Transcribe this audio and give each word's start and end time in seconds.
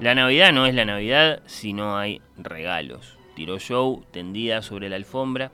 La 0.00 0.14
Navidad 0.14 0.50
no 0.54 0.64
es 0.64 0.74
la 0.74 0.86
Navidad 0.86 1.42
si 1.44 1.74
no 1.74 1.98
hay 1.98 2.22
regalos. 2.38 3.18
Tiró 3.36 3.58
Joe 3.60 3.98
tendida 4.10 4.62
sobre 4.62 4.88
la 4.88 4.96
alfombra. 4.96 5.52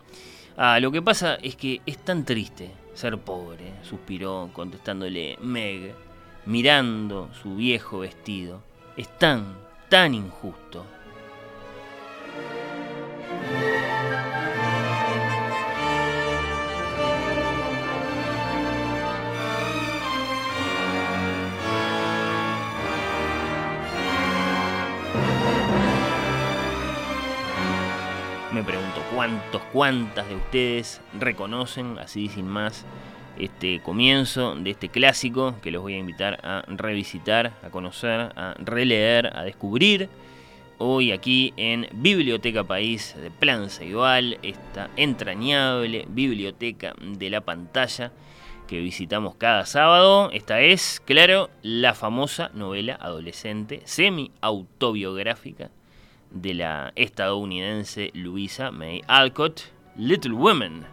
Ah, 0.57 0.79
lo 0.79 0.93
que 0.93 1.03
pasa 1.03 1.35
es 1.43 1.57
que 1.57 1.81
es 1.85 1.99
tan 1.99 2.25
triste 2.25 2.71
ser 2.95 3.19
pobre, 3.19 3.73
suspiró 3.83 4.51
contestándole 4.53 5.37
Meg, 5.41 5.95
mirando 6.45 7.29
su 7.43 7.57
viejo 7.57 7.99
vestido. 7.99 8.63
Es 8.97 9.09
tan, 9.19 9.59
tan 9.89 10.15
injusto. 10.15 10.87
Me 28.57 28.63
pregunto 28.63 29.03
cuántos, 29.15 29.61
cuántas 29.71 30.27
de 30.31 30.37
ustedes 30.37 31.03
reconocen, 31.21 31.99
así 31.99 32.31
sin 32.31 32.49
más, 32.49 32.87
este 33.39 33.83
comienzo 33.83 34.55
de 34.55 34.71
este 34.71 34.89
clásico 34.89 35.57
que 35.61 35.71
los 35.71 35.83
voy 35.83 35.93
a 35.93 35.99
invitar 35.99 36.39
a 36.43 36.65
revisitar, 36.67 37.53
a 37.63 37.69
conocer, 37.69 38.33
a 38.35 38.55
releer, 38.59 39.31
a 39.37 39.43
descubrir. 39.43 40.09
Hoy 40.79 41.13
aquí 41.13 41.53
en 41.59 41.87
Biblioteca 41.93 42.65
País 42.65 43.15
de 43.21 43.31
Plan 43.31 43.69
Ceibal, 43.69 44.39
esta 44.43 44.89
entrañable 44.97 46.07
biblioteca 46.09 46.95
de 46.99 47.29
la 47.29 47.43
pantalla 47.43 48.11
que 48.67 48.81
visitamos 48.81 49.35
cada 49.35 49.67
sábado. 49.67 50.31
Esta 50.33 50.63
es, 50.63 51.03
claro, 51.05 51.51
la 51.61 51.93
famosa 51.93 52.51
novela 52.55 52.95
adolescente 52.95 53.83
semi-autobiográfica 53.85 55.69
de 56.41 56.55
la 56.55 56.93
estadounidense 56.97 58.11
Louisa 58.15 58.71
May 58.71 59.03
Alcott, 59.07 59.63
Little 59.97 60.33
Women, 60.33 60.85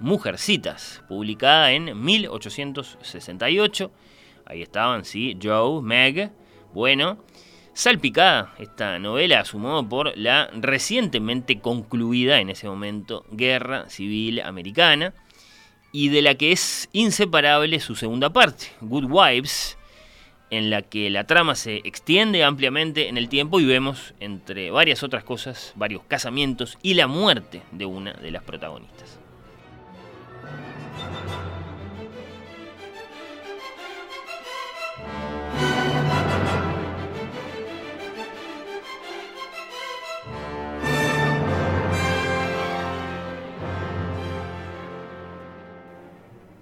Mujercitas, 0.00 1.02
publicada 1.08 1.72
en 1.72 2.02
1868. 2.02 3.90
Ahí 4.46 4.62
estaban, 4.62 5.04
sí, 5.04 5.36
Joe, 5.42 5.82
Meg. 5.82 6.30
Bueno, 6.72 7.18
salpicada 7.72 8.54
esta 8.58 8.98
novela 8.98 9.40
a 9.40 9.44
su 9.44 9.58
modo 9.58 9.88
por 9.88 10.16
la 10.16 10.48
recientemente 10.54 11.60
concluida 11.60 12.40
en 12.40 12.50
ese 12.50 12.68
momento 12.68 13.24
Guerra 13.30 13.88
Civil 13.90 14.40
Americana 14.40 15.14
y 15.92 16.08
de 16.08 16.22
la 16.22 16.34
que 16.34 16.52
es 16.52 16.88
inseparable 16.92 17.80
su 17.80 17.94
segunda 17.94 18.30
parte, 18.30 18.66
Good 18.80 19.04
Wives, 19.08 19.78
en 20.50 20.70
la 20.70 20.82
que 20.82 21.10
la 21.10 21.24
trama 21.24 21.54
se 21.54 21.76
extiende 21.84 22.44
ampliamente 22.44 23.08
en 23.08 23.18
el 23.18 23.28
tiempo 23.28 23.60
y 23.60 23.64
vemos, 23.64 24.14
entre 24.20 24.70
varias 24.70 25.02
otras 25.02 25.24
cosas, 25.24 25.72
varios 25.76 26.02
casamientos 26.06 26.78
y 26.82 26.94
la 26.94 27.06
muerte 27.06 27.62
de 27.72 27.86
una 27.86 28.12
de 28.12 28.30
las 28.30 28.42
protagonistas. 28.42 29.18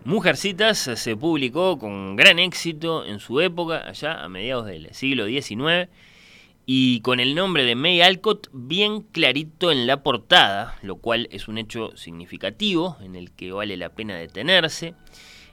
Mujercitas 0.04 0.78
se 0.78 1.16
publicó 1.16 1.78
con 1.78 2.16
gran 2.16 2.40
éxito 2.40 3.04
en 3.06 3.20
su 3.20 3.40
época, 3.40 3.86
allá 3.86 4.24
a 4.24 4.28
mediados 4.28 4.66
del 4.66 4.92
siglo 4.92 5.26
XIX, 5.26 5.88
y 6.66 7.00
con 7.02 7.20
el 7.20 7.36
nombre 7.36 7.64
de 7.64 7.76
May 7.76 8.00
Alcott 8.00 8.48
bien 8.52 9.02
clarito 9.02 9.70
en 9.70 9.86
la 9.86 10.02
portada, 10.02 10.76
lo 10.82 10.96
cual 10.96 11.28
es 11.30 11.46
un 11.46 11.56
hecho 11.56 11.96
significativo 11.96 12.96
en 13.00 13.14
el 13.14 13.30
que 13.30 13.52
vale 13.52 13.76
la 13.76 13.90
pena 13.90 14.16
detenerse. 14.16 14.94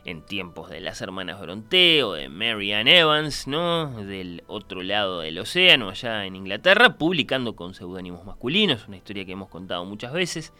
En 0.05 0.25
tiempos 0.25 0.69
de 0.71 0.79
las 0.79 1.01
hermanas 1.01 1.39
Bronte 1.39 2.03
o 2.03 2.13
de 2.13 2.29
Mary 2.29 2.73
Ann 2.73 2.87
Evans, 2.87 3.47
¿no? 3.47 4.03
Del 4.03 4.43
otro 4.47 4.81
lado 4.81 5.19
del 5.19 5.37
océano, 5.37 5.89
allá 5.89 6.25
en 6.25 6.35
Inglaterra, 6.35 6.97
publicando 6.97 7.55
con 7.55 7.75
seudónimos 7.75 8.25
masculinos, 8.25 8.87
una 8.87 8.97
historia 8.97 9.25
que 9.25 9.33
hemos 9.33 9.49
contado 9.49 9.85
muchas 9.85 10.13
veces 10.13 10.53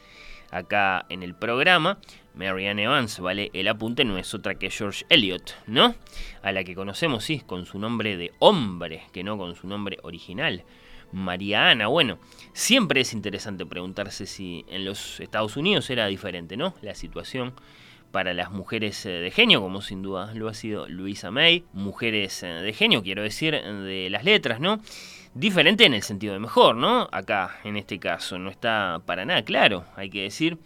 acá 0.51 1.05
en 1.09 1.23
el 1.23 1.35
programa. 1.35 1.99
Marianne 2.35 2.83
Evans, 2.83 3.19
¿vale? 3.19 3.49
El 3.53 3.67
apunte 3.67 4.05
no 4.05 4.17
es 4.17 4.33
otra 4.33 4.55
que 4.55 4.69
George 4.69 5.05
Eliot, 5.09 5.55
¿no? 5.67 5.95
A 6.41 6.51
la 6.51 6.63
que 6.63 6.75
conocemos, 6.75 7.25
sí, 7.25 7.41
con 7.45 7.65
su 7.65 7.79
nombre 7.79 8.15
de 8.15 8.31
hombre, 8.39 9.03
que 9.11 9.23
no 9.23 9.37
con 9.37 9.55
su 9.55 9.67
nombre 9.67 9.97
original. 10.03 10.63
María 11.11 11.69
Ana, 11.69 11.87
bueno, 11.87 12.19
siempre 12.53 13.01
es 13.01 13.13
interesante 13.13 13.65
preguntarse 13.65 14.25
si 14.25 14.63
en 14.69 14.85
los 14.85 15.19
Estados 15.19 15.57
Unidos 15.57 15.89
era 15.89 16.07
diferente, 16.07 16.55
¿no? 16.55 16.75
La 16.81 16.95
situación 16.95 17.53
para 18.11 18.33
las 18.33 18.51
mujeres 18.51 19.05
eh, 19.05 19.09
de 19.09 19.31
genio, 19.31 19.61
como 19.61 19.81
sin 19.81 20.01
duda 20.01 20.33
lo 20.33 20.47
ha 20.47 20.53
sido 20.53 20.87
Luisa 20.87 21.31
May, 21.31 21.63
mujeres 21.73 22.43
eh, 22.43 22.47
de 22.47 22.73
genio, 22.73 23.03
quiero 23.03 23.21
decir, 23.21 23.53
de 23.53 24.09
las 24.09 24.23
letras, 24.23 24.59
¿no? 24.59 24.81
Diferente 25.33 25.85
en 25.85 25.93
el 25.93 26.01
sentido 26.01 26.33
de 26.33 26.39
mejor, 26.39 26.75
¿no? 26.75 27.07
Acá, 27.11 27.59
en 27.63 27.77
este 27.77 27.99
caso, 27.99 28.39
no 28.39 28.49
está 28.49 29.01
para 29.05 29.25
nada 29.25 29.43
claro, 29.43 29.85
hay 29.95 30.09
que 30.09 30.23
decir 30.23 30.57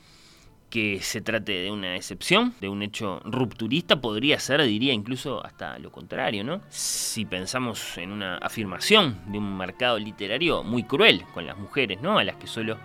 que 0.69 1.01
se 1.01 1.21
trate 1.21 1.51
de 1.51 1.69
una 1.69 1.95
excepción, 1.95 2.55
de 2.59 2.67
un 2.67 2.81
hecho 2.81 3.19
rupturista, 3.25 4.01
podría 4.01 4.39
ser, 4.39 4.63
diría 4.63 4.91
incluso 4.91 5.45
hasta 5.45 5.77
lo 5.77 5.91
contrario, 5.91 6.43
¿no? 6.43 6.61
Si 6.69 7.25
pensamos 7.25 7.97
en 7.99 8.11
una 8.11 8.37
afirmación 8.37 9.21
de 9.27 9.37
un 9.37 9.55
mercado 9.55 9.99
literario 9.99 10.63
muy 10.63 10.81
cruel 10.81 11.25
con 11.33 11.45
las 11.45 11.57
mujeres, 11.57 12.01
¿no? 12.01 12.17
A 12.17 12.23
las 12.23 12.37
que 12.37 12.47
solo 12.47 12.79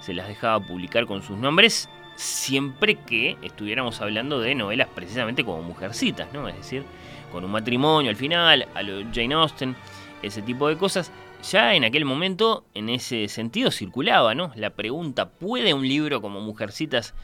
se 0.00 0.14
las 0.14 0.26
dejaba 0.26 0.58
publicar 0.66 1.06
con 1.06 1.22
sus 1.22 1.36
nombres, 1.36 1.88
siempre 2.16 2.96
que 2.96 3.36
estuviéramos 3.42 4.00
hablando 4.00 4.40
de 4.40 4.56
novelas 4.56 4.88
precisamente 4.92 5.44
como 5.44 5.62
mujercitas, 5.62 6.32
¿no? 6.32 6.48
Es 6.48 6.56
decir, 6.56 6.82
con 7.30 7.44
un 7.44 7.52
matrimonio 7.52 8.10
al 8.10 8.16
final, 8.16 8.66
a 8.74 8.82
lo 8.82 9.08
Jane 9.12 9.34
Austen, 9.34 9.76
ese 10.22 10.42
tipo 10.42 10.68
de 10.68 10.76
cosas. 10.76 11.12
Ya 11.50 11.74
en 11.74 11.84
aquel 11.84 12.04
momento, 12.04 12.64
en 12.74 12.88
ese 12.88 13.28
sentido, 13.28 13.70
circulaba, 13.70 14.34
¿no? 14.34 14.52
La 14.56 14.70
pregunta, 14.70 15.30
¿puede 15.30 15.74
un 15.74 15.86
libro 15.86 16.20
como 16.20 16.40
Mujercitas, 16.40 17.14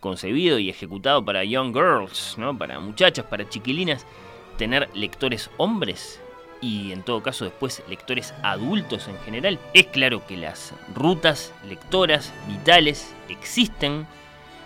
concebido 0.00 0.58
y 0.58 0.68
ejecutado 0.68 1.24
para 1.24 1.44
young 1.44 1.72
girls, 1.72 2.36
¿no? 2.38 2.56
Para 2.56 2.80
muchachas, 2.80 3.24
para 3.26 3.48
chiquilinas, 3.48 4.06
tener 4.58 4.88
lectores 4.94 5.50
hombres? 5.58 6.20
Y 6.60 6.92
en 6.92 7.02
todo 7.02 7.22
caso 7.22 7.44
después 7.44 7.82
lectores 7.88 8.34
adultos 8.42 9.08
en 9.08 9.18
general. 9.20 9.58
Es 9.74 9.86
claro 9.86 10.24
que 10.26 10.36
las 10.36 10.74
rutas 10.94 11.52
lectoras 11.68 12.32
vitales 12.48 13.14
existen, 13.28 14.06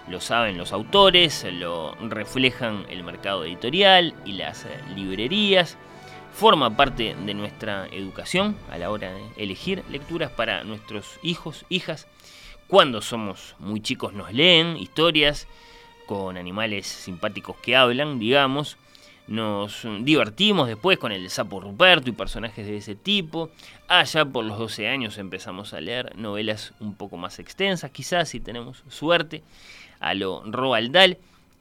lo 0.08 0.20
saben 0.20 0.58
los 0.58 0.72
autores, 0.72 1.46
lo 1.50 1.94
reflejan 1.96 2.86
el 2.90 3.02
mercado 3.02 3.44
editorial 3.44 4.14
y 4.24 4.32
las 4.32 4.66
librerías 4.94 5.78
forma 6.36 6.76
parte 6.76 7.16
de 7.18 7.32
nuestra 7.32 7.88
educación 7.90 8.56
a 8.70 8.76
la 8.76 8.90
hora 8.90 9.10
de 9.10 9.22
elegir 9.38 9.82
lecturas 9.88 10.30
para 10.30 10.64
nuestros 10.64 11.18
hijos, 11.22 11.64
hijas. 11.70 12.06
Cuando 12.68 13.00
somos 13.00 13.56
muy 13.58 13.80
chicos 13.80 14.12
nos 14.12 14.30
leen 14.34 14.76
historias 14.76 15.48
con 16.04 16.36
animales 16.36 16.86
simpáticos 16.86 17.56
que 17.56 17.74
hablan, 17.74 18.18
digamos. 18.18 18.76
Nos 19.26 19.86
divertimos 20.02 20.68
después 20.68 20.98
con 20.98 21.10
el 21.10 21.30
sapo 21.30 21.58
Ruperto 21.58 22.10
y 22.10 22.12
personajes 22.12 22.66
de 22.66 22.76
ese 22.76 22.94
tipo. 22.94 23.50
Allá 23.88 24.26
por 24.26 24.44
los 24.44 24.58
12 24.58 24.88
años 24.88 25.16
empezamos 25.16 25.72
a 25.72 25.80
leer 25.80 26.14
novelas 26.16 26.74
un 26.80 26.94
poco 26.96 27.16
más 27.16 27.38
extensas, 27.38 27.90
quizás 27.92 28.28
si 28.28 28.40
tenemos 28.40 28.84
suerte, 28.88 29.42
a 30.00 30.12
lo 30.12 30.42
Roald 30.44 30.92
Dahl. 30.92 31.16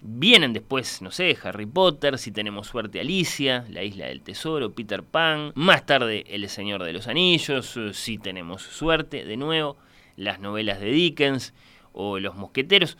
Vienen 0.07 0.53
después, 0.53 1.01
no 1.01 1.09
sé, 1.09 1.35
Harry 1.43 1.65
Potter, 1.65 2.19
si 2.19 2.31
tenemos 2.31 2.67
suerte 2.67 2.99
Alicia, 2.99 3.65
La 3.69 3.81
Isla 3.81 4.05
del 4.05 4.21
Tesoro, 4.21 4.73
Peter 4.73 5.01
Pan, 5.01 5.51
más 5.55 5.87
tarde 5.87 6.23
El 6.27 6.47
Señor 6.47 6.83
de 6.83 6.93
los 6.93 7.07
Anillos, 7.07 7.79
si 7.93 8.19
tenemos 8.19 8.61
suerte, 8.61 9.25
de 9.25 9.35
nuevo, 9.35 9.77
las 10.15 10.39
novelas 10.39 10.79
de 10.79 10.91
Dickens 10.91 11.55
o 11.91 12.19
Los 12.19 12.35
Mosqueteros 12.35 12.97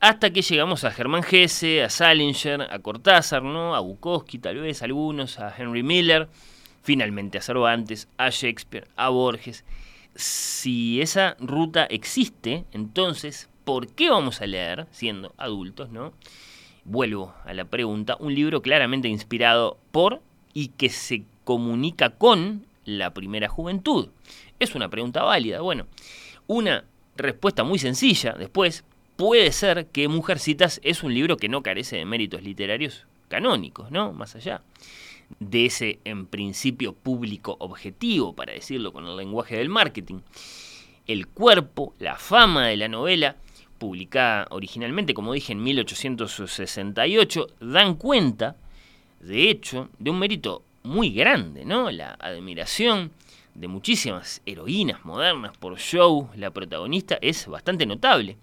hasta 0.00 0.30
que 0.30 0.42
llegamos 0.42 0.84
a 0.84 0.90
Germán 0.90 1.22
Gese, 1.22 1.82
a 1.82 1.88
Salinger, 1.88 2.62
a 2.70 2.78
Cortázar, 2.78 3.42
¿no? 3.42 3.74
a 3.74 3.80
Bukowski 3.80 4.38
tal 4.38 4.58
vez, 4.58 4.82
algunos, 4.82 5.38
a 5.38 5.54
Henry 5.56 5.82
Miller, 5.82 6.28
finalmente 6.82 7.38
a 7.38 7.40
Cervantes, 7.42 8.08
a 8.18 8.28
Shakespeare, 8.28 8.88
a 8.96 9.08
Borges. 9.08 9.64
Si 10.14 11.00
esa 11.00 11.36
ruta 11.40 11.84
existe, 11.84 12.66
entonces, 12.72 13.48
¿por 13.64 13.88
qué 13.88 14.10
vamos 14.10 14.40
a 14.40 14.46
leer, 14.46 14.86
siendo 14.90 15.34
adultos, 15.36 15.90
no? 15.90 16.12
Vuelvo 16.84 17.34
a 17.44 17.54
la 17.54 17.64
pregunta, 17.64 18.16
un 18.20 18.34
libro 18.34 18.62
claramente 18.62 19.08
inspirado 19.08 19.78
por 19.90 20.20
y 20.52 20.68
que 20.68 20.90
se 20.90 21.24
comunica 21.44 22.10
con 22.10 22.66
la 22.84 23.14
primera 23.14 23.48
juventud. 23.48 24.08
Es 24.58 24.74
una 24.74 24.88
pregunta 24.88 25.22
válida. 25.22 25.60
Bueno, 25.60 25.86
una 26.46 26.84
respuesta 27.16 27.64
muy 27.64 27.78
sencilla 27.78 28.32
después 28.32 28.84
puede 29.16 29.50
ser 29.52 29.86
que 29.86 30.08
Mujercitas 30.08 30.80
es 30.82 31.02
un 31.02 31.14
libro 31.14 31.36
que 31.36 31.48
no 31.48 31.62
carece 31.62 31.96
de 31.96 32.04
méritos 32.04 32.42
literarios 32.42 33.06
canónicos, 33.28 33.90
¿no? 33.90 34.12
Más 34.12 34.36
allá 34.36 34.62
de 35.40 35.66
ese, 35.66 35.98
en 36.04 36.26
principio, 36.26 36.92
público 36.92 37.56
objetivo, 37.60 38.34
para 38.34 38.52
decirlo 38.52 38.92
con 38.92 39.06
el 39.06 39.16
lenguaje 39.16 39.56
del 39.56 39.68
marketing. 39.68 40.20
El 41.06 41.26
cuerpo, 41.28 41.94
la 41.98 42.16
fama 42.16 42.66
de 42.66 42.76
la 42.76 42.88
novela, 42.88 43.36
publicada 43.78 44.46
originalmente, 44.50 45.14
como 45.14 45.32
dije, 45.32 45.52
en 45.52 45.62
1868, 45.62 47.46
dan 47.60 47.94
cuenta, 47.94 48.56
de 49.20 49.50
hecho, 49.50 49.88
de 49.98 50.10
un 50.10 50.18
mérito 50.18 50.62
muy 50.82 51.10
grande, 51.10 51.64
¿no? 51.64 51.90
La 51.90 52.12
admiración 52.20 53.12
de 53.54 53.68
muchísimas 53.68 54.42
heroínas 54.46 55.04
modernas 55.04 55.56
por 55.56 55.78
Joe, 55.78 56.26
la 56.36 56.50
protagonista, 56.50 57.18
es 57.20 57.46
bastante 57.46 57.86
notable 57.86 58.36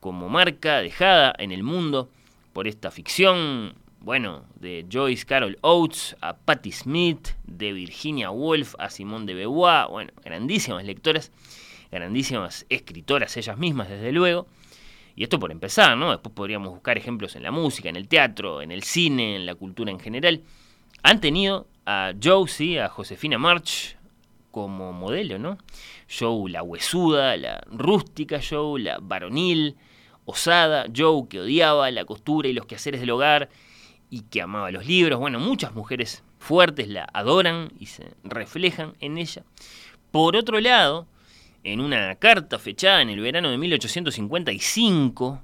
como 0.00 0.28
marca 0.28 0.78
dejada 0.78 1.34
en 1.38 1.52
el 1.52 1.62
mundo 1.62 2.08
por 2.52 2.66
esta 2.68 2.90
ficción, 2.90 3.74
bueno, 4.00 4.44
de 4.60 4.86
Joyce 4.90 5.26
Carol 5.26 5.58
Oates 5.60 6.16
a 6.20 6.36
Patti 6.36 6.72
Smith, 6.72 7.30
de 7.44 7.72
Virginia 7.72 8.30
Woolf 8.30 8.74
a 8.78 8.90
Simone 8.90 9.26
de 9.26 9.34
Beauvoir, 9.34 9.88
bueno, 9.88 10.12
grandísimas 10.24 10.84
lectoras, 10.84 11.32
grandísimas 11.90 12.66
escritoras 12.68 13.36
ellas 13.36 13.58
mismas, 13.58 13.88
desde 13.88 14.12
luego. 14.12 14.46
Y 15.16 15.24
esto 15.24 15.38
por 15.40 15.50
empezar, 15.50 15.96
¿no? 15.96 16.10
Después 16.10 16.34
podríamos 16.34 16.70
buscar 16.70 16.96
ejemplos 16.96 17.34
en 17.34 17.42
la 17.42 17.50
música, 17.50 17.88
en 17.88 17.96
el 17.96 18.06
teatro, 18.06 18.62
en 18.62 18.70
el 18.70 18.84
cine, 18.84 19.36
en 19.36 19.46
la 19.46 19.54
cultura 19.54 19.90
en 19.90 19.98
general. 19.98 20.42
Han 21.02 21.20
tenido 21.20 21.66
a 21.86 22.12
Joe, 22.22 22.80
a 22.80 22.88
Josefina 22.88 23.38
March 23.38 23.96
como 24.50 24.92
modelo, 24.92 25.38
¿no? 25.38 25.58
Joe 26.08 26.50
la 26.50 26.62
huesuda, 26.62 27.36
la 27.36 27.60
rústica 27.70 28.40
Joe, 28.48 28.80
la 28.80 28.98
varonil, 29.00 29.76
osada, 30.24 30.86
Joe 30.94 31.26
que 31.28 31.40
odiaba 31.40 31.90
la 31.90 32.04
costura 32.04 32.48
y 32.48 32.52
los 32.52 32.66
quehaceres 32.66 33.00
del 33.00 33.10
hogar 33.10 33.48
y 34.10 34.22
que 34.22 34.42
amaba 34.42 34.70
los 34.70 34.86
libros. 34.86 35.18
Bueno, 35.18 35.40
muchas 35.40 35.74
mujeres 35.74 36.22
fuertes 36.38 36.88
la 36.88 37.08
adoran 37.12 37.72
y 37.78 37.86
se 37.86 38.12
reflejan 38.24 38.94
en 39.00 39.18
ella. 39.18 39.42
Por 40.10 40.36
otro 40.36 40.60
lado, 40.60 41.06
en 41.64 41.80
una 41.80 42.14
carta 42.16 42.58
fechada 42.58 43.02
en 43.02 43.10
el 43.10 43.20
verano 43.20 43.50
de 43.50 43.58
1855, 43.58 45.42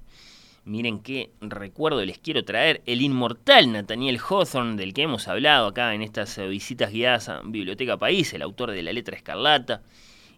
miren 0.65 1.01
qué 1.01 1.31
recuerdo 1.41 2.05
les 2.05 2.19
quiero 2.19 2.45
traer, 2.45 2.83
el 2.87 3.03
inmortal 3.03 3.73
Nathaniel 3.73 4.19
Hawthorne, 4.19 4.77
del 4.77 4.95
que 4.95 5.03
hemos 5.03 5.29
hablado 5.29 5.67
acá 5.69 5.95
en 5.95 6.03
estas 6.03 6.39
visitas 6.49 6.93
guiadas 6.93 7.29
a 7.29 7.41
Biblioteca 7.45 7.97
País, 7.97 8.33
el 8.33 8.43
autor 8.43 8.71
de 8.71 8.83
La 8.83 8.93
Letra 8.93 9.17
Escarlata 9.17 9.83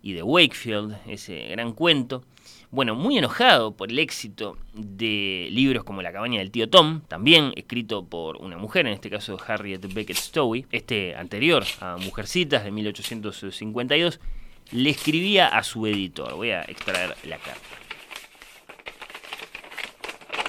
y 0.02 0.12
de 0.12 0.22
Wakefield, 0.22 0.96
ese 1.06 1.48
gran 1.48 1.72
cuento, 1.72 2.24
bueno, 2.70 2.94
muy 2.94 3.16
enojado 3.16 3.76
por 3.76 3.90
el 3.90 3.98
éxito 3.98 4.58
de 4.74 5.48
libros 5.50 5.84
como 5.84 6.02
La 6.02 6.12
cabaña 6.12 6.40
del 6.40 6.50
tío 6.50 6.68
Tom, 6.68 7.00
también 7.08 7.52
escrito 7.56 8.04
por 8.04 8.36
una 8.36 8.56
mujer, 8.56 8.86
en 8.86 8.92
este 8.92 9.08
caso 9.08 9.38
Harriet 9.46 9.92
Beckett 9.92 10.16
Stowe, 10.16 10.66
este 10.72 11.14
anterior 11.14 11.64
a 11.80 11.96
Mujercitas 11.96 12.64
de 12.64 12.72
1852, 12.72 14.20
le 14.72 14.90
escribía 14.90 15.48
a 15.48 15.62
su 15.62 15.86
editor. 15.86 16.34
Voy 16.34 16.50
a 16.50 16.62
extraer 16.62 17.14
la 17.24 17.38
carta. 17.38 17.60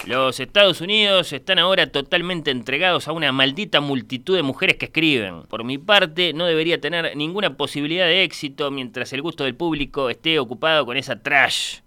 Los 0.05 0.39
Estados 0.39 0.79
Unidos 0.79 1.33
están 1.33 1.59
ahora 1.59 1.91
totalmente 1.91 2.49
entregados 2.49 3.09
a 3.09 3.11
una 3.11 3.31
maldita 3.33 3.81
multitud 3.81 4.37
de 4.37 4.43
mujeres 4.43 4.77
que 4.77 4.85
escriben. 4.85 5.43
Por 5.43 5.65
mi 5.65 5.77
parte, 5.77 6.31
no 6.31 6.45
debería 6.45 6.79
tener 6.79 7.15
ninguna 7.17 7.57
posibilidad 7.57 8.05
de 8.05 8.23
éxito 8.23 8.71
mientras 8.71 9.11
el 9.11 9.21
gusto 9.21 9.43
del 9.43 9.55
público 9.55 10.09
esté 10.09 10.39
ocupado 10.39 10.85
con 10.85 10.95
esa 10.95 11.21
trash 11.21 11.79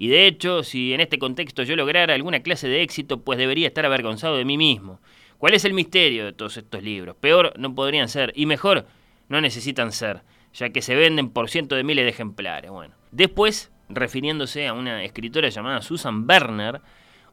y 0.00 0.06
de 0.06 0.28
hecho, 0.28 0.62
si 0.62 0.94
en 0.94 1.00
este 1.00 1.18
contexto 1.18 1.64
yo 1.64 1.74
lograra 1.74 2.14
alguna 2.14 2.40
clase 2.40 2.68
de 2.68 2.82
éxito, 2.82 3.20
pues 3.20 3.36
debería 3.36 3.66
estar 3.66 3.84
avergonzado 3.84 4.36
de 4.36 4.44
mí 4.44 4.56
mismo. 4.56 5.00
¿Cuál 5.38 5.54
es 5.54 5.64
el 5.64 5.74
misterio 5.74 6.24
de 6.24 6.32
todos 6.32 6.56
estos 6.56 6.84
libros? 6.84 7.16
Peor 7.16 7.52
no 7.58 7.74
podrían 7.74 8.08
ser, 8.08 8.32
y 8.36 8.46
mejor 8.46 8.86
no 9.28 9.40
necesitan 9.40 9.90
ser, 9.90 10.22
ya 10.52 10.70
que 10.70 10.82
se 10.82 10.94
venden 10.94 11.30
por 11.30 11.50
cientos 11.50 11.76
de 11.76 11.84
miles 11.84 12.04
de 12.04 12.10
ejemplares. 12.10 12.70
Bueno, 12.70 12.94
después, 13.10 13.70
refiriéndose 13.88 14.66
a 14.66 14.72
una 14.72 15.04
escritora 15.04 15.48
llamada 15.48 15.82
Susan 15.82 16.26
Berner, 16.26 16.80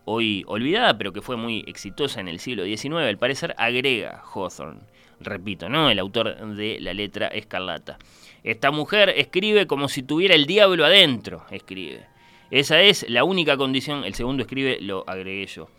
hoy 0.06 0.44
olvidada, 0.48 0.98
pero 0.98 1.12
que 1.12 1.22
fue 1.22 1.36
muy 1.36 1.64
exitosa 1.68 2.22
en 2.22 2.28
el 2.28 2.40
siglo 2.40 2.64
XIX, 2.64 2.96
al 2.96 3.18
parecer 3.18 3.56
agrega 3.58 4.24
Hawthorne. 4.34 4.82
Repito, 5.20 5.70
¿no? 5.70 5.90
El 5.90 6.00
autor 6.00 6.56
de 6.56 6.78
la 6.80 6.94
letra 6.94 7.28
escarlata. 7.28 7.98
Esta 8.44 8.72
mujer 8.72 9.10
escribe 9.10 9.66
como 9.66 9.88
si 9.88 10.04
tuviera 10.04 10.36
el 10.36 10.46
diablo 10.46 10.86
adentro, 10.86 11.46
escribe. 11.52 12.06
Esa 12.52 12.82
es 12.82 13.10
la 13.10 13.24
única 13.24 13.58
condición, 13.58 14.04
el 14.04 14.14
segundo 14.14 14.44
escribe, 14.44 14.78
lo 14.82 15.04
agregué 15.08 15.48
yo. 15.48 15.70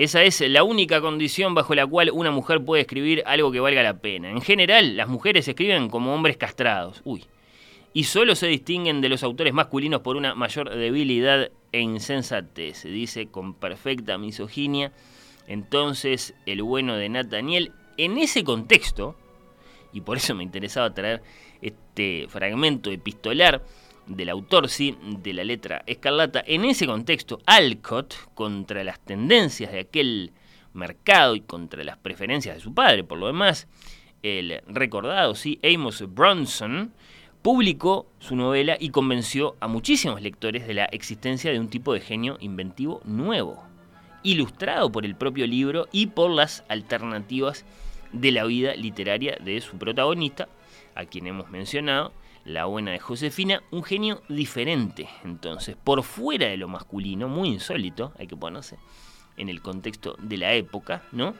Esa 0.00 0.22
es 0.22 0.40
la 0.40 0.64
única 0.64 1.02
condición 1.02 1.52
bajo 1.52 1.74
la 1.74 1.86
cual 1.86 2.10
una 2.10 2.30
mujer 2.30 2.64
puede 2.64 2.80
escribir 2.80 3.22
algo 3.26 3.52
que 3.52 3.60
valga 3.60 3.82
la 3.82 3.98
pena. 3.98 4.30
En 4.30 4.40
general, 4.40 4.96
las 4.96 5.08
mujeres 5.08 5.46
escriben 5.46 5.90
como 5.90 6.14
hombres 6.14 6.38
castrados. 6.38 7.02
Uy. 7.04 7.26
Y 7.92 8.04
solo 8.04 8.34
se 8.34 8.46
distinguen 8.46 9.02
de 9.02 9.10
los 9.10 9.22
autores 9.22 9.52
masculinos 9.52 10.00
por 10.00 10.16
una 10.16 10.34
mayor 10.34 10.74
debilidad 10.74 11.50
e 11.72 11.80
insensatez. 11.80 12.78
Se 12.78 12.88
dice 12.88 13.26
con 13.26 13.52
perfecta 13.52 14.16
misoginia. 14.16 14.90
Entonces, 15.46 16.32
el 16.46 16.62
bueno 16.62 16.96
de 16.96 17.10
Nathaniel, 17.10 17.72
en 17.98 18.16
ese 18.16 18.42
contexto, 18.42 19.16
y 19.92 20.00
por 20.00 20.16
eso 20.16 20.34
me 20.34 20.44
interesaba 20.44 20.94
traer 20.94 21.20
este 21.60 22.24
fragmento 22.30 22.90
epistolar, 22.90 23.62
del 24.10 24.28
autor, 24.28 24.68
sí, 24.68 24.96
de 25.22 25.32
la 25.32 25.44
letra 25.44 25.82
escarlata, 25.86 26.42
en 26.46 26.64
ese 26.64 26.86
contexto, 26.86 27.38
Alcott, 27.46 28.14
contra 28.34 28.84
las 28.84 29.00
tendencias 29.00 29.72
de 29.72 29.80
aquel 29.80 30.32
mercado 30.72 31.36
y 31.36 31.40
contra 31.40 31.84
las 31.84 31.96
preferencias 31.96 32.56
de 32.56 32.60
su 32.60 32.74
padre, 32.74 33.04
por 33.04 33.18
lo 33.18 33.28
demás, 33.28 33.68
el 34.22 34.60
recordado, 34.66 35.34
sí, 35.34 35.60
Amos 35.62 36.04
Bronson, 36.12 36.92
publicó 37.42 38.06
su 38.18 38.36
novela 38.36 38.76
y 38.78 38.90
convenció 38.90 39.56
a 39.60 39.68
muchísimos 39.68 40.20
lectores 40.20 40.66
de 40.66 40.74
la 40.74 40.84
existencia 40.86 41.52
de 41.52 41.60
un 41.60 41.68
tipo 41.68 41.94
de 41.94 42.00
genio 42.00 42.36
inventivo 42.40 43.00
nuevo, 43.04 43.62
ilustrado 44.22 44.92
por 44.92 45.06
el 45.06 45.14
propio 45.14 45.46
libro 45.46 45.88
y 45.92 46.08
por 46.08 46.30
las 46.30 46.64
alternativas 46.68 47.64
de 48.12 48.32
la 48.32 48.44
vida 48.44 48.74
literaria 48.74 49.36
de 49.40 49.60
su 49.60 49.76
protagonista, 49.78 50.48
a 50.94 51.04
quien 51.04 51.26
hemos 51.26 51.50
mencionado, 51.50 52.12
la 52.44 52.64
buena 52.64 52.92
de 52.92 52.98
Josefina, 52.98 53.62
un 53.70 53.82
genio 53.82 54.22
diferente, 54.28 55.08
entonces, 55.24 55.76
por 55.82 56.02
fuera 56.02 56.48
de 56.48 56.56
lo 56.56 56.68
masculino, 56.68 57.28
muy 57.28 57.48
insólito, 57.48 58.12
hay 58.18 58.26
que 58.26 58.36
ponerse 58.36 58.76
en 59.36 59.48
el 59.48 59.62
contexto 59.62 60.16
de 60.18 60.36
la 60.38 60.54
época, 60.54 61.02
¿no? 61.12 61.34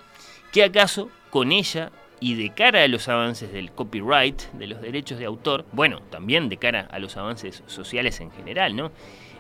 Que 0.53 0.65
acaso 0.65 1.11
con 1.31 1.53
ella 1.53 1.91
y 2.21 2.35
de 2.35 2.51
cara 2.51 2.83
a 2.83 2.89
los 2.89 3.09
avances 3.09 3.51
del 3.53 3.73
copyright, 3.73 4.43
de 4.53 4.67
los 4.67 4.81
derechos 4.81 5.19
de 5.19 5.25
autor, 5.25 5.65
bueno, 5.73 6.01
también 6.11 6.49
de 6.49 6.59
cara 6.59 6.87
a 6.91 6.99
los 6.99 7.17
avances 7.17 7.63
sociales 7.67 8.21
en 8.21 8.31
general, 8.31 8.77
¿no? 8.77 8.93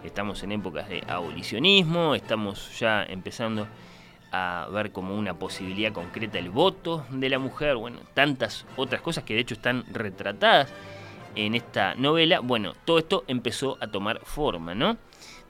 Estamos 0.02 0.42
en 0.42 0.52
épocas 0.52 0.88
de 0.88 1.04
abolicionismo, 1.06 2.14
estamos 2.14 2.78
ya 2.78 3.04
empezando 3.04 3.66
a 4.32 4.68
ver 4.70 4.92
como 4.92 5.16
una 5.16 5.34
posibilidad 5.34 5.92
concreta 5.92 6.38
el 6.38 6.50
voto 6.50 7.04
de 7.10 7.28
la 7.28 7.38
mujer, 7.38 7.76
bueno, 7.76 7.98
tantas 8.14 8.66
otras 8.76 9.00
cosas 9.00 9.24
que 9.24 9.34
de 9.34 9.40
hecho 9.40 9.54
están 9.54 9.84
retratadas 9.92 10.72
en 11.34 11.54
esta 11.54 11.94
novela, 11.94 12.40
bueno, 12.40 12.74
todo 12.84 12.98
esto 12.98 13.24
empezó 13.28 13.76
a 13.80 13.88
tomar 13.88 14.20
forma, 14.24 14.74
¿no? 14.74 14.96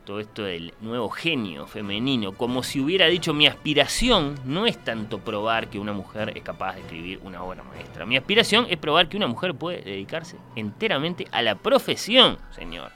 todo 0.05 0.19
esto 0.19 0.43
del 0.43 0.75
nuevo 0.81 1.09
genio 1.09 1.67
femenino, 1.67 2.33
como 2.33 2.63
si 2.63 2.81
hubiera 2.81 3.07
dicho 3.07 3.35
mi 3.35 3.47
aspiración 3.47 4.35
no 4.45 4.67
es 4.67 4.77
tanto 4.83 5.21
probar 5.21 5.69
que 5.69 5.79
una 5.79 5.93
mujer 5.93 6.33
es 6.37 6.43
capaz 6.43 6.75
de 6.75 6.81
escribir 6.81 7.21
una 7.23 7.43
obra 7.45 7.63
maestra, 7.63 8.07
mi 8.07 8.17
aspiración 8.17 8.67
es 8.71 8.77
probar 8.77 9.09
que 9.09 9.17
una 9.17 9.29
mujer 9.29 9.55
puede 9.55 9.83
dedicarse 9.83 10.37
enteramente 10.57 11.29
a 11.31 11.43
la 11.43 11.55
profesión, 11.55 12.39
señor, 12.51 12.91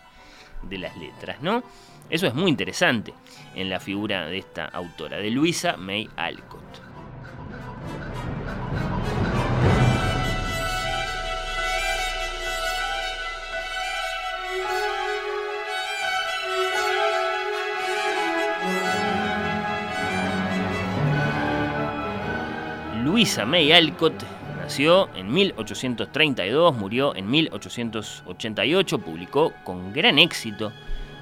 de 0.62 0.78
las 0.78 0.96
letras, 0.96 1.40
¿no? 1.40 1.62
Eso 2.10 2.26
es 2.26 2.34
muy 2.34 2.50
interesante 2.50 3.14
en 3.54 3.70
la 3.70 3.80
figura 3.80 4.26
de 4.26 4.38
esta 4.38 4.66
autora, 4.66 5.18
de 5.18 5.30
Luisa 5.30 5.76
May 5.76 6.08
Alcott. 6.16 6.62
Luisa 23.02 23.46
May 23.46 23.72
Alcott 23.72 24.24
nació 24.60 25.08
en 25.14 25.32
1832, 25.32 26.76
murió 26.76 27.16
en 27.16 27.30
1888, 27.30 28.98
publicó 28.98 29.52
con 29.64 29.92
gran 29.92 30.18
éxito 30.18 30.72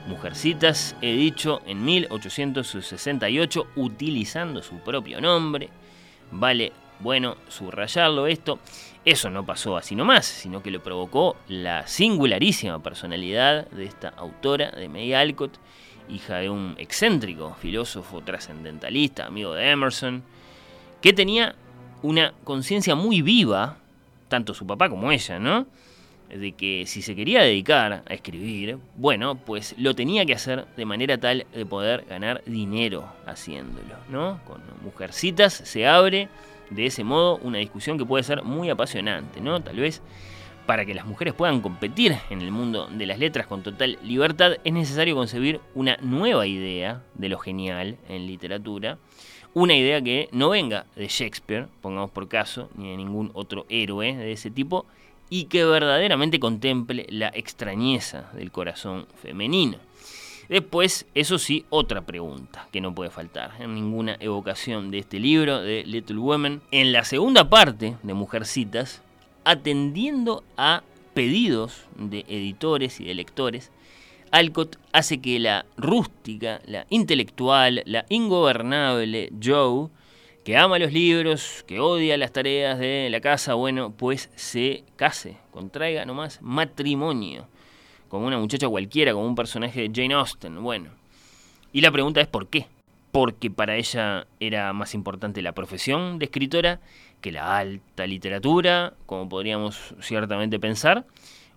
Mujercitas, 0.07 0.97
he 1.01 1.13
dicho, 1.13 1.63
en 1.67 1.85
1868, 1.85 3.69
utilizando 3.77 4.63
su 4.63 4.77
propio 4.79 5.21
nombre. 5.21 5.69
Vale, 6.33 6.73
bueno, 6.99 7.37
subrayarlo 7.49 8.27
esto. 8.27 8.59
Eso 9.05 9.31
no 9.31 9.45
pasó 9.45 9.77
así 9.77 9.95
nomás, 9.95 10.27
sino 10.27 10.63
que 10.63 10.71
lo 10.71 10.83
provocó 10.83 11.37
la 11.49 11.87
singularísima 11.87 12.83
personalidad 12.83 13.69
de 13.71 13.85
esta 13.85 14.09
autora, 14.11 14.71
de 14.71 14.89
May 14.89 15.13
Alcott, 15.15 15.59
hija 16.09 16.37
de 16.39 16.51
un 16.51 16.75
excéntrico 16.79 17.55
filósofo 17.61 18.21
trascendentalista, 18.23 19.27
amigo 19.27 19.55
de 19.55 19.71
Emerson, 19.71 20.23
que 21.01 21.13
tenía 21.13 21.55
una 22.03 22.33
conciencia 22.45 22.95
muy 22.95 23.23
viva, 23.23 23.77
tanto 24.29 24.55
su 24.55 24.67
papá 24.67 24.89
como 24.89 25.11
ella, 25.11 25.39
¿no? 25.39 25.67
De 26.33 26.53
que 26.53 26.85
si 26.87 27.03
se 27.03 27.15
quería 27.15 27.43
dedicar 27.43 28.03
a 28.09 28.15
escribir, 28.15 28.79
bueno, 28.97 29.37
pues 29.37 29.75
lo 29.79 29.95
tenía 29.95 30.25
que 30.25 30.33
hacer 30.33 30.67
de 30.77 30.85
manera 30.87 31.19
tal 31.19 31.47
de 31.55 31.67
poder 31.67 32.07
ganar 32.09 32.43
dinero 32.47 33.05
haciéndolo, 33.27 33.97
¿no? 34.09 34.41
Con 34.47 34.63
Mujercitas 34.83 35.53
se 35.53 35.87
abre 35.87 36.29
de 36.71 36.87
ese 36.87 37.05
modo 37.05 37.37
una 37.39 37.59
discusión 37.59 37.99
que 37.99 38.07
puede 38.07 38.25
ser 38.25 38.43
muy 38.43 38.71
apasionante, 38.71 39.41
¿no? 39.41 39.61
Tal 39.61 39.77
vez 39.77 40.01
para 40.67 40.87
que 40.87 40.95
las 40.95 41.07
mujeres 41.07 41.35
puedan 41.35 41.61
competir 41.61 42.17
en 42.31 42.41
el 42.41 42.51
mundo 42.51 42.87
de 42.87 43.05
las 43.05 43.19
letras 43.19 43.47
con 43.47 43.63
total 43.63 43.99
libertad 44.03 44.53
es 44.65 44.73
necesario 44.73 45.15
concebir 45.15 45.61
una 45.75 45.97
nueva 46.01 46.47
idea 46.47 47.03
de 47.15 47.29
lo 47.29 47.39
genial 47.39 47.99
en 48.09 48.27
literatura 48.27 48.99
una 49.55 49.75
idea 49.75 50.01
que 50.01 50.31
no 50.33 50.49
venga 50.49 50.87
de 50.97 51.09
Shakespeare, 51.09 51.69
pongamos 51.83 52.11
por 52.11 52.27
caso, 52.27 52.71
ni 52.75 52.91
de 52.91 52.97
ningún 52.97 53.31
otro 53.35 53.67
héroe 53.69 54.17
de 54.17 54.33
ese 54.33 54.51
tipo, 54.51 54.87
y 55.33 55.45
que 55.45 55.65
verdaderamente 55.65 56.39
contemple 56.39 57.07
la 57.09 57.29
extrañeza 57.29 58.31
del 58.35 58.53
corazón 58.53 59.07
femenino. 59.23 59.79
Después, 60.51 61.07
eso 61.15 61.39
sí, 61.39 61.65
otra 61.71 62.03
pregunta 62.03 62.69
que 62.71 62.83
no 62.83 62.95
puede 62.95 63.09
faltar 63.09 63.55
en 63.59 63.75
ninguna 63.75 64.19
evocación 64.21 64.91
de 64.91 64.99
este 64.99 65.19
libro 65.19 65.63
de 65.63 65.85
Little 65.87 66.19
Women. 66.19 66.61
En 66.71 66.93
la 66.93 67.05
segunda 67.05 67.49
parte 67.49 67.97
de 68.03 68.13
Mujercitas, 68.13 69.01
atendiendo 69.45 70.45
a 70.59 70.83
pedidos 71.15 71.87
de 71.97 72.27
editores 72.29 73.01
y 73.01 73.05
de 73.07 73.15
lectores, 73.15 73.71
Alcott 74.33 74.77
hace 74.93 75.23
que 75.23 75.39
la 75.39 75.65
rústica, 75.79 76.61
la 76.67 76.85
intelectual, 76.91 77.83
la 77.87 78.05
ingobernable 78.11 79.33
Joe, 79.43 79.89
que 80.45 80.57
ama 80.57 80.79
los 80.79 80.93
libros, 80.93 81.65
que 81.67 81.79
odia 81.79 82.17
las 82.17 82.33
tareas 82.33 82.79
de 82.79 83.09
la 83.11 83.21
casa, 83.21 83.55
bueno, 83.55 83.93
pues 83.97 84.31
se 84.35 84.85
case, 84.97 85.37
contraiga 85.53 86.05
nomás 86.05 86.41
matrimonio, 86.43 87.47
como 88.09 88.27
una 88.27 88.39
muchacha 88.39 88.69
cualquiera, 88.69 89.13
como 89.13 89.27
un 89.27 89.37
personaje 89.37 89.89
de 89.89 89.91
Jane 89.95 90.15
Austen, 90.15 90.63
bueno. 90.63 90.91
Y 91.73 91.81
la 91.81 91.93
pregunta 91.93 92.21
es 92.21 92.27
¿por 92.27 92.49
qué? 92.49 92.67
Porque 93.13 93.51
para 93.51 93.77
ella 93.77 94.27
era 94.41 94.73
más 94.73 94.95
importante 94.95 95.43
la 95.43 95.53
profesión 95.53 96.19
de 96.19 96.25
escritora 96.25 96.81
que 97.21 97.31
la 97.31 97.57
alta 97.57 98.07
literatura, 98.07 98.95
como 99.07 99.29
podríamos 99.29 99.95
ciertamente 100.01 100.59
pensar, 100.59 101.05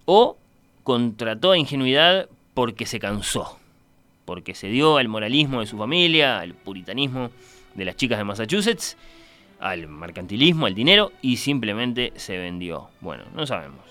o 0.06 0.38
contra 0.84 1.39
toda 1.39 1.58
ingenuidad 1.58 2.30
porque 2.54 2.86
se 2.86 3.00
cansó, 3.00 3.58
porque 4.25 4.54
se 4.54 4.68
dio 4.68 4.98
al 4.98 5.08
moralismo 5.08 5.62
de 5.62 5.65
su 5.65 5.77
familia, 5.77 6.39
al 6.39 6.54
puritanismo 6.54 7.32
de 7.75 7.86
las 7.86 7.96
chicas 7.96 8.17
de 8.17 8.24
Massachusetts, 8.24 8.98
al 9.60 9.88
mercantilismo, 9.88 10.65
al 10.65 10.75
dinero 10.75 11.12
y 11.22 11.38
simplemente 11.38 12.13
se 12.15 12.38
vendió. 12.38 12.89
Bueno, 13.01 13.24
no 13.34 13.46
sabemos. 13.46 13.82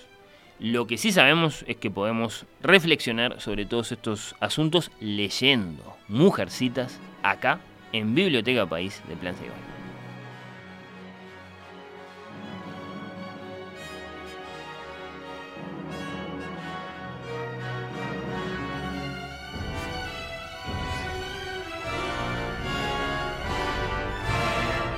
Lo 0.61 0.87
que 0.87 0.99
sí 0.99 1.13
sabemos 1.13 1.65
es 1.67 1.77
que 1.77 1.91
podemos 1.91 2.47
reflexionar 2.63 3.41
sobre 3.41 3.67
todos 3.67 3.93
estos 3.93 4.37
asuntos 4.41 4.91
leyendo 5.01 5.97
Mujercitas 6.09 7.01
acá 7.23 7.61
en 7.93 8.15
Biblioteca 8.15 8.67
País 8.67 9.03
de 9.09 9.17
Plan 9.17 9.35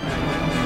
Bye. 0.07 0.66